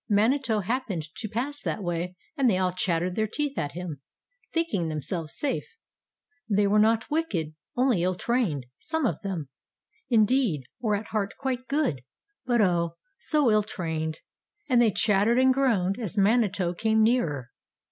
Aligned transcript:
Manitou 0.09 0.61
happened 0.61 1.07
to 1.13 1.29
pass 1.29 1.61
that 1.61 1.83
way 1.83 2.15
and 2.35 2.49
they 2.49 2.57
all 2.57 2.73
chattered 2.73 3.13
their 3.13 3.27
teeth 3.27 3.55
at 3.55 3.73
him, 3.73 4.01
thinking 4.51 4.87
themselves 4.87 5.37
safe. 5.37 5.77
They 6.49 6.65
were 6.65 6.79
not 6.79 7.11
wicked, 7.11 7.53
only 7.77 8.01
ill 8.01 8.15
trained, 8.15 8.65
some 8.79 9.05
of 9.05 9.21
them, 9.21 9.49
indeed, 10.09 10.63
were 10.79 10.95
at 10.95 11.09
heart 11.09 11.35
quite 11.37 11.67
good, 11.67 12.01
but, 12.47 12.61
oh, 12.61 12.95
so 13.19 13.51
ill 13.51 13.61
trained, 13.61 14.21
and 14.67 14.81
they 14.81 14.89
chattered 14.89 15.37
and 15.37 15.53
groaned 15.53 15.99
as 15.99 16.17
Manitou 16.17 16.73
came 16.73 17.03
nearer. 17.03 17.51